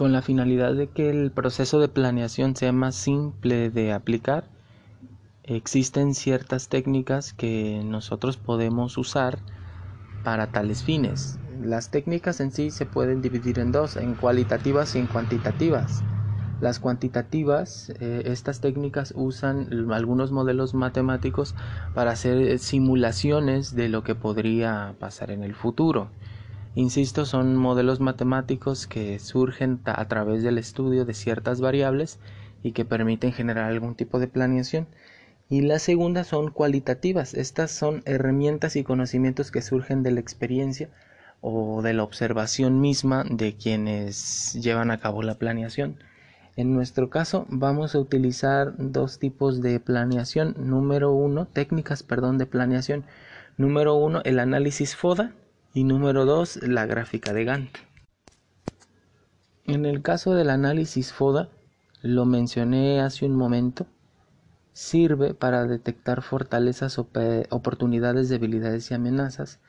Con 0.00 0.12
la 0.12 0.22
finalidad 0.22 0.72
de 0.72 0.88
que 0.88 1.10
el 1.10 1.30
proceso 1.30 1.78
de 1.78 1.88
planeación 1.88 2.56
sea 2.56 2.72
más 2.72 2.94
simple 2.96 3.68
de 3.68 3.92
aplicar, 3.92 4.44
existen 5.42 6.14
ciertas 6.14 6.70
técnicas 6.70 7.34
que 7.34 7.82
nosotros 7.84 8.38
podemos 8.38 8.96
usar 8.96 9.40
para 10.22 10.46
tales 10.46 10.82
fines. 10.82 11.38
Las 11.60 11.90
técnicas 11.90 12.40
en 12.40 12.50
sí 12.50 12.70
se 12.70 12.86
pueden 12.86 13.20
dividir 13.20 13.58
en 13.58 13.72
dos, 13.72 13.98
en 13.98 14.14
cualitativas 14.14 14.96
y 14.96 15.00
en 15.00 15.06
cuantitativas. 15.06 16.02
Las 16.60 16.78
cuantitativas, 16.78 17.90
eh, 18.00 18.22
estas 18.24 18.62
técnicas 18.62 19.12
usan 19.14 19.68
algunos 19.92 20.32
modelos 20.32 20.72
matemáticos 20.72 21.54
para 21.92 22.12
hacer 22.12 22.58
simulaciones 22.58 23.74
de 23.76 23.90
lo 23.90 24.02
que 24.02 24.14
podría 24.14 24.94
pasar 24.98 25.30
en 25.30 25.44
el 25.44 25.54
futuro. 25.54 26.08
Insisto, 26.76 27.24
son 27.26 27.56
modelos 27.56 27.98
matemáticos 27.98 28.86
que 28.86 29.18
surgen 29.18 29.80
a 29.84 30.06
través 30.06 30.44
del 30.44 30.56
estudio 30.56 31.04
de 31.04 31.14
ciertas 31.14 31.60
variables 31.60 32.20
y 32.62 32.72
que 32.72 32.84
permiten 32.84 33.32
generar 33.32 33.64
algún 33.64 33.96
tipo 33.96 34.20
de 34.20 34.28
planeación. 34.28 34.86
Y 35.48 35.62
la 35.62 35.80
segunda 35.80 36.22
son 36.22 36.52
cualitativas. 36.52 37.34
Estas 37.34 37.72
son 37.72 38.02
herramientas 38.04 38.76
y 38.76 38.84
conocimientos 38.84 39.50
que 39.50 39.62
surgen 39.62 40.04
de 40.04 40.12
la 40.12 40.20
experiencia 40.20 40.88
o 41.40 41.82
de 41.82 41.92
la 41.92 42.04
observación 42.04 42.80
misma 42.80 43.24
de 43.28 43.56
quienes 43.56 44.52
llevan 44.54 44.92
a 44.92 45.00
cabo 45.00 45.22
la 45.22 45.38
planeación. 45.38 45.96
En 46.56 46.72
nuestro 46.72 47.10
caso 47.10 47.46
vamos 47.48 47.96
a 47.96 47.98
utilizar 47.98 48.74
dos 48.78 49.18
tipos 49.18 49.60
de 49.60 49.80
planeación. 49.80 50.54
Número 50.56 51.10
uno, 51.10 51.46
técnicas, 51.46 52.04
perdón, 52.04 52.38
de 52.38 52.46
planeación. 52.46 53.04
Número 53.56 53.96
uno, 53.96 54.20
el 54.24 54.38
análisis 54.38 54.94
FODA 54.94 55.32
y 55.72 55.84
número 55.84 56.24
dos, 56.24 56.56
la 56.62 56.86
gráfica 56.86 57.32
de 57.32 57.44
Gantt. 57.44 57.76
En 59.64 59.86
el 59.86 60.02
caso 60.02 60.34
del 60.34 60.50
análisis 60.50 61.12
FODA, 61.12 61.48
lo 62.02 62.24
mencioné 62.24 63.00
hace 63.00 63.26
un 63.26 63.36
momento, 63.36 63.86
sirve 64.72 65.34
para 65.34 65.66
detectar 65.66 66.22
fortalezas, 66.22 66.98
oportunidades, 66.98 68.28
debilidades 68.28 68.90
y 68.90 68.94
amenazas 68.94 69.60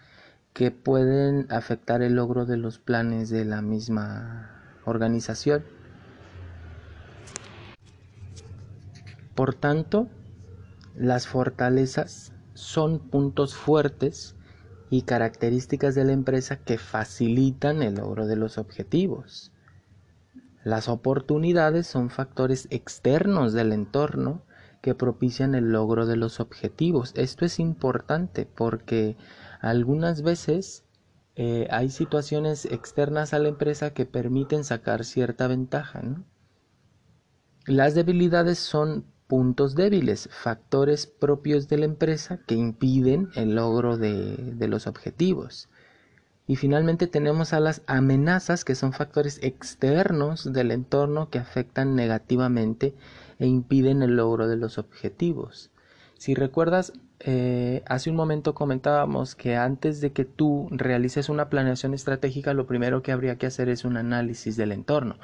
que 0.53 0.71
pueden 0.71 1.47
afectar 1.51 2.01
el 2.01 2.15
logro 2.15 2.45
de 2.45 2.57
los 2.57 2.79
planes 2.79 3.29
de 3.29 3.45
la 3.45 3.61
misma 3.61 4.79
organización. 4.85 5.63
Por 9.35 9.53
tanto, 9.53 10.07
las 10.95 11.27
fortalezas 11.27 12.33
son 12.53 12.99
puntos 12.99 13.55
fuertes 13.55 14.35
y 14.91 15.03
características 15.03 15.95
de 15.95 16.03
la 16.03 16.11
empresa 16.11 16.57
que 16.57 16.77
facilitan 16.77 17.81
el 17.81 17.95
logro 17.95 18.27
de 18.27 18.35
los 18.35 18.57
objetivos. 18.57 19.53
Las 20.65 20.89
oportunidades 20.89 21.87
son 21.87 22.09
factores 22.09 22.67
externos 22.71 23.53
del 23.53 23.71
entorno 23.71 24.43
que 24.81 24.93
propician 24.93 25.55
el 25.55 25.71
logro 25.71 26.05
de 26.05 26.17
los 26.17 26.41
objetivos. 26.41 27.13
Esto 27.15 27.45
es 27.45 27.57
importante 27.57 28.45
porque 28.45 29.15
algunas 29.61 30.23
veces 30.23 30.83
eh, 31.35 31.67
hay 31.71 31.89
situaciones 31.89 32.65
externas 32.65 33.33
a 33.33 33.39
la 33.39 33.47
empresa 33.47 33.93
que 33.93 34.05
permiten 34.05 34.65
sacar 34.65 35.05
cierta 35.05 35.47
ventaja. 35.47 36.01
Las 37.65 37.95
debilidades 37.95 38.59
son 38.59 39.05
puntos 39.31 39.75
débiles, 39.75 40.27
factores 40.29 41.07
propios 41.07 41.69
de 41.69 41.77
la 41.77 41.85
empresa 41.85 42.41
que 42.47 42.55
impiden 42.55 43.29
el 43.35 43.55
logro 43.55 43.95
de, 43.95 44.67
los 44.67 44.87
objetivos. 44.87 45.69
Y 46.47 46.57
finalmente 46.57 47.07
tenemos 47.07 47.53
a 47.53 47.61
las 47.61 47.81
amenazas 47.87 48.65
que 48.65 48.75
son 48.75 48.91
factores 48.91 49.39
externos 49.41 50.51
del 50.51 50.71
entorno 50.71 51.29
que 51.29 51.39
afectan 51.39 51.95
negativamente 51.95 52.93
e 53.39 53.47
impiden 53.47 54.03
el 54.03 54.17
logro 54.17 54.49
de 54.49 54.57
los 54.57 54.77
objetivos. 54.77 55.71
Si 56.17 56.33
recuerdas, 56.35 56.91
eh, 57.21 57.83
hace 57.87 58.09
un 58.09 58.17
momento 58.17 58.53
comentábamos 58.53 59.35
que 59.35 59.55
antes 59.55 60.01
de 60.01 60.11
que 60.11 60.25
tú 60.25 60.67
realices 60.71 61.29
una 61.29 61.47
planeación 61.47 61.93
estratégica, 61.93 62.53
lo 62.53 62.67
primero 62.67 63.01
que 63.01 63.13
habría 63.13 63.37
que 63.37 63.45
hacer 63.45 63.69
es 63.69 63.85
un 63.85 63.95
análisis 63.95 64.57
del 64.57 64.73
entorno 64.73 65.15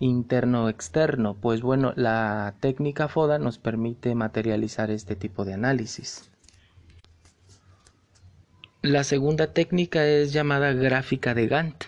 interno 0.00 0.68
externo. 0.68 1.36
Pues 1.40 1.60
bueno, 1.60 1.92
la 1.94 2.54
técnica 2.58 3.06
FODA 3.06 3.38
nos 3.38 3.58
permite 3.58 4.14
materializar 4.16 4.90
este 4.90 5.14
tipo 5.14 5.44
de 5.44 5.54
análisis. 5.54 6.30
La 8.82 9.04
segunda 9.04 9.52
técnica 9.52 10.06
es 10.06 10.32
llamada 10.32 10.72
gráfica 10.72 11.34
de 11.34 11.46
Gantt 11.46 11.84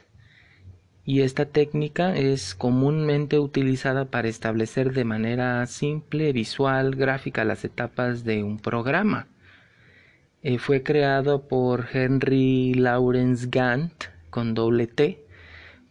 y 1.05 1.23
esta 1.23 1.47
técnica 1.47 2.15
es 2.15 2.55
comúnmente 2.55 3.39
utilizada 3.39 4.05
para 4.05 4.29
establecer 4.29 4.93
de 4.93 5.05
manera 5.05 5.67
simple, 5.67 6.33
visual, 6.33 6.95
gráfica 6.95 7.45
las 7.45 7.65
etapas 7.65 8.25
de 8.25 8.45
un 8.45 8.59
programa. 8.59 9.27
Eh, 10.43 10.59
fue 10.59 10.83
creado 10.83 11.49
por 11.49 11.87
Henry 11.93 12.75
Lawrence 12.75 13.49
Gantt 13.51 14.05
con 14.31 14.55
doble 14.55 14.87
T. 14.87 15.25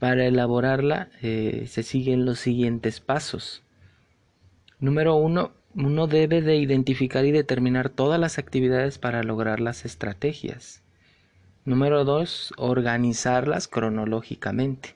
Para 0.02 0.26
elaborarla 0.26 1.10
eh, 1.22 1.66
se 1.68 1.84
siguen 1.84 2.26
los 2.26 2.40
siguientes 2.40 3.00
pasos. 3.00 3.62
Número 4.80 5.14
uno, 5.14 5.52
uno 5.76 6.08
debe 6.08 6.42
de 6.42 6.56
identificar 6.56 7.24
y 7.24 7.32
determinar 7.32 7.90
todas 7.90 8.20
las 8.20 8.40
actividades 8.40 8.98
para 8.98 9.22
lograr 9.22 9.60
las 9.60 9.86
estrategias. 9.86 10.82
Número 11.66 12.04
dos, 12.04 12.52
organizarlas 12.58 13.68
cronológicamente. 13.68 14.96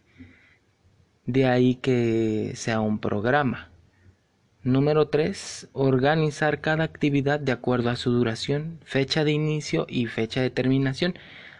De 1.28 1.46
ahí 1.46 1.76
que 1.76 2.54
sea 2.56 2.80
un 2.80 2.98
programa. 2.98 3.70
Número 4.63 5.10
3. 5.10 5.70
Organizar 5.74 6.62
cada 6.62 6.84
actividad 6.84 7.39
de 7.39 7.52
acuerdo 7.52 7.91
a 7.91 7.96
su 7.96 8.10
duración, 8.10 8.80
fecha 8.84 9.24
de 9.24 9.34
inicio 9.34 9.86
y 9.88 10.08
fecha 10.08 10.41
de 10.41 10.50
terminación, 10.50 11.13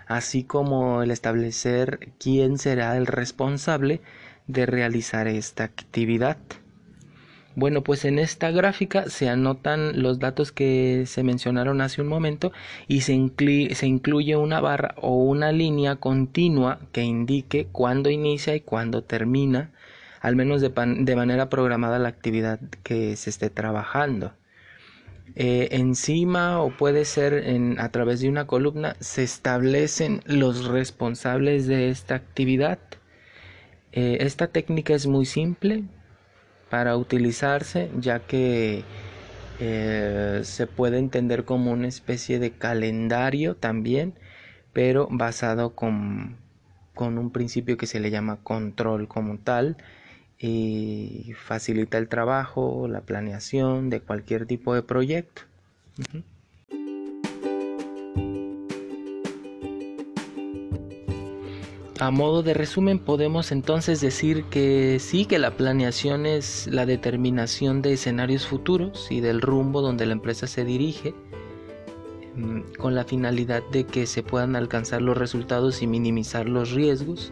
así 0.08 0.44
como 0.44 1.02
el 1.02 1.12
establecer 1.12 2.10
quién 2.20 2.58
será 2.58 2.98
el 2.98 3.08
responsable 3.08 4.02
de 4.48 4.66
realizar 4.66 5.28
esta 5.28 5.64
actividad. 5.64 6.38
Bueno, 7.58 7.84
pues 7.84 8.04
en 8.04 8.20
esta 8.20 8.52
gráfica 8.52 9.10
se 9.10 9.30
anotan 9.30 10.02
los 10.02 10.20
datos 10.20 10.52
que 10.52 11.06
se 11.06 11.24
mencionaron 11.24 11.80
hace 11.80 12.02
un 12.02 12.10
momento 12.10 12.52
y 12.90 13.02
se, 13.02 13.14
incluye 13.14 14.36
una 14.36 14.60
barra 14.60 14.94
o 14.98 15.16
una 15.24 15.54
línea 15.54 15.96
continua 15.96 16.80
que 16.92 17.04
indique 17.04 17.68
cuándo 17.72 18.10
inicia 18.10 18.56
y 18.56 18.60
cuándo 18.60 19.04
termina, 19.04 19.72
al 20.20 20.36
menos 20.36 20.60
de, 20.60 21.16
manera 21.16 21.50
programada 21.50 21.98
la 21.98 22.10
actividad 22.10 22.60
que 22.84 23.16
se 23.16 23.30
esté 23.30 23.50
trabajando. 23.50 24.34
Eh, 25.36 25.70
encima 25.72 26.62
o 26.62 26.72
puede 26.72 27.06
ser 27.06 27.44
a 27.78 27.90
través 27.90 28.22
de 28.22 28.30
una 28.30 28.48
columna 28.48 28.96
se 29.00 29.24
establecen 29.24 30.22
los 30.26 30.66
responsables 30.66 31.68
de 31.68 31.90
esta 31.90 32.16
actividad. 32.16 32.80
Eh, 33.92 34.18
esta 34.22 34.48
técnica 34.48 34.94
es 34.94 35.08
muy 35.08 35.26
simple, 35.26 35.84
para 36.70 36.98
utilizarse 36.98 37.90
ya 38.00 38.20
que 38.20 38.84
eh, 39.60 40.42
se 40.44 40.68
puede 40.68 40.98
entender 40.98 41.46
como 41.46 41.72
una 41.72 41.88
especie 41.88 42.40
de 42.40 42.52
calendario 42.52 43.56
también 43.56 44.16
pero 44.74 45.08
basado 45.10 45.76
con, 45.76 46.38
con 46.94 47.18
un 47.18 47.32
principio 47.32 47.78
que 47.78 47.88
se 47.88 48.00
le 48.02 48.12
llama 48.12 48.44
control 48.44 49.08
como 49.08 49.38
tal 49.38 49.78
y 50.40 51.34
facilita 51.38 51.98
el 51.98 52.08
trabajo, 52.08 52.88
la 52.88 53.02
planeación 53.02 53.90
de 53.90 54.02
cualquier 54.02 54.46
tipo 54.46 54.74
de 54.74 54.84
proyecto. 54.84 55.44
a 62.00 62.12
modo 62.12 62.44
de 62.44 62.54
resumen 62.54 63.00
podemos 63.00 63.52
entonces 63.52 64.02
decir 64.02 64.44
que 64.46 65.00
sí 65.00 65.26
que 65.26 65.40
la 65.40 65.52
planeación 65.52 66.26
es 66.26 66.68
la 66.68 66.86
determinación 66.86 67.82
de 67.82 67.94
escenarios 67.94 68.46
futuros 68.46 69.08
y 69.12 69.22
del 69.22 69.42
rumbo 69.42 69.82
donde 69.82 70.06
la 70.06 70.14
empresa 70.14 70.46
se 70.48 70.66
dirige 70.66 71.14
mm, 72.36 72.74
con 72.78 72.96
la 72.96 73.06
finalidad 73.06 73.64
de 73.72 73.86
que 73.86 74.08
se 74.08 74.24
puedan 74.24 74.56
alcanzar 74.56 75.02
los 75.02 75.18
resultados 75.18 75.82
y 75.82 75.88
minimizar 75.88 76.50
los 76.50 76.72
riesgos, 76.72 77.32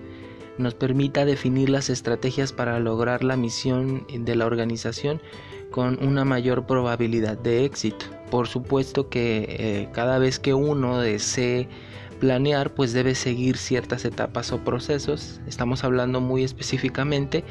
nos 0.57 0.75
permita 0.75 1.25
definir 1.25 1.69
las 1.69 1.89
estrategias 1.89 2.53
para 2.53 2.79
lograr 2.79 3.23
la 3.23 3.37
misión 3.37 4.05
de 4.09 4.35
la 4.35 4.45
organización 4.45 5.21
con 5.71 5.97
una 6.05 6.25
mayor 6.25 6.67
probabilidad 6.67 7.37
de 7.37 7.65
éxito. 7.65 8.05
Por 8.29 8.47
supuesto 8.47 9.09
que 9.09 9.45
eh, 9.49 9.89
cada 9.93 10.19
vez 10.19 10.39
que 10.39 10.53
uno 10.53 10.99
desee 10.99 11.67
planear 12.19 12.73
pues 12.73 12.93
debe 12.93 13.15
seguir 13.15 13.57
ciertas 13.57 14.05
etapas 14.05 14.51
o 14.51 14.63
procesos. 14.63 15.41
Estamos 15.47 15.83
hablando 15.83 16.21
muy 16.21 16.43
específicamente 16.43 17.43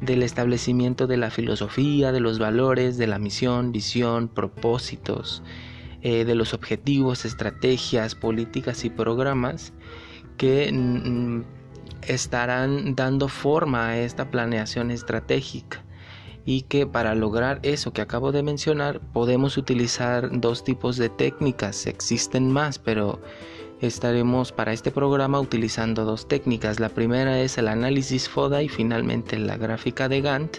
del 0.00 0.22
establecimiento 0.22 1.06
de 1.06 1.16
la 1.16 1.30
filosofía, 1.30 2.12
de 2.12 2.20
los 2.20 2.38
valores, 2.38 2.98
de 2.98 3.06
la 3.06 3.18
misión, 3.18 3.72
visión, 3.72 4.28
propósitos, 4.28 5.42
eh, 6.02 6.24
de 6.24 6.34
los 6.34 6.54
objetivos, 6.54 7.24
estrategias, 7.24 8.14
políticas 8.14 8.84
y 8.84 8.90
programas 8.90 9.72
que 10.36 10.70
estarán 12.02 12.94
dando 12.94 13.28
forma 13.28 13.88
a 13.88 13.98
esta 13.98 14.30
planeación 14.30 14.90
estratégica 14.90 15.82
y 16.44 16.62
que 16.62 16.86
para 16.86 17.14
lograr 17.14 17.58
eso 17.62 17.92
que 17.92 18.00
acabo 18.00 18.32
de 18.32 18.42
mencionar 18.42 19.00
podemos 19.00 19.56
utilizar 19.56 20.28
dos 20.40 20.62
tipos 20.64 20.96
de 20.96 21.08
técnicas, 21.08 21.86
existen 21.86 22.52
más, 22.52 22.78
pero 22.78 23.20
Estaremos 23.80 24.52
para 24.52 24.72
este 24.72 24.90
programa 24.90 25.38
utilizando 25.38 26.06
dos 26.06 26.26
técnicas. 26.28 26.80
La 26.80 26.88
primera 26.88 27.40
es 27.40 27.58
el 27.58 27.68
análisis 27.68 28.26
FODA 28.26 28.62
y 28.62 28.70
finalmente 28.70 29.38
la 29.38 29.58
gráfica 29.58 30.08
de 30.08 30.22
Gantt. 30.22 30.58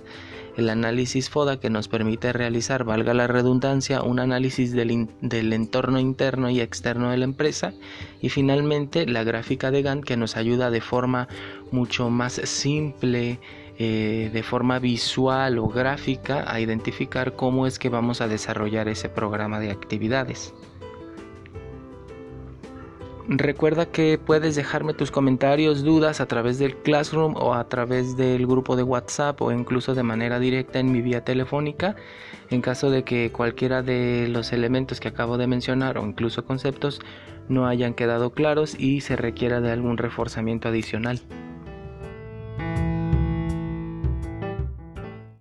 El 0.57 0.71
análisis 0.71 1.29
FODA 1.29 1.59
que 1.59 1.69
nos 1.69 1.87
permite 1.87 2.33
realizar, 2.33 2.83
valga 2.83 3.13
la 3.13 3.27
redundancia, 3.27 4.01
un 4.01 4.19
análisis 4.19 4.71
del, 4.73 4.89
entorno 5.53 5.99
interno 5.99 6.49
y 6.49 6.61
externo 6.61 7.11
de 7.11 7.17
la 7.17 7.25
empresa. 7.25 7.73
Y 8.21 8.29
finalmente 8.29 9.05
la 9.05 9.23
gráfica 9.23 9.69
de 9.69 9.83
Gantt 9.83 10.03
que 10.03 10.17
nos 10.17 10.35
ayuda 10.35 10.71
de 10.71 10.81
forma 10.81 11.27
mucho 11.71 12.09
más 12.09 12.41
simple, 12.43 13.39
eh, 13.77 14.31
de 14.33 14.41
forma 14.41 14.79
visual 14.79 15.59
o 15.59 15.67
gráfica 15.67 16.51
a 16.51 16.59
identificar 16.59 17.35
cómo 17.35 17.67
es 17.67 17.77
que 17.77 17.89
vamos 17.89 18.21
a 18.21 18.27
desarrollar 18.27 18.87
ese 18.87 19.09
programa 19.09 19.59
de 19.59 19.69
actividades. 19.69 20.55
Recuerda 23.29 23.87
que 23.87 24.17
puedes 24.17 24.55
dejarme 24.55 24.93
tus 24.93 25.11
comentarios, 25.11 25.83
dudas 25.83 26.21
a 26.21 26.27
través 26.27 26.59
del 26.59 26.77
Classroom 26.77 27.35
o 27.35 27.55
a 27.55 27.67
través 27.67 28.15
del 28.15 28.47
grupo 28.47 28.77
de 28.77 28.83
WhatsApp 28.83 29.41
o 29.41 29.51
incluso 29.51 29.93
de 29.95 30.03
manera 30.03 30.39
directa 30.39 30.79
en 30.79 30.93
mi 30.93 31.01
vía 31.01 31.25
telefónica 31.25 31.97
en 32.49 32.61
caso 32.61 32.89
de 32.89 33.03
que 33.03 33.29
cualquiera 33.33 33.81
de 33.81 34.29
los 34.29 34.53
elementos 34.53 35.01
que 35.01 35.09
acabo 35.09 35.37
de 35.37 35.45
mencionar 35.45 35.97
o 35.97 36.05
incluso 36.05 36.45
conceptos 36.45 37.01
no 37.49 37.67
hayan 37.67 37.95
quedado 37.95 38.29
claros 38.29 38.79
y 38.79 39.01
se 39.01 39.17
requiera 39.17 39.59
de 39.59 39.71
algún 39.71 39.97
reforzamiento 39.97 40.69
adicional. 40.69 41.19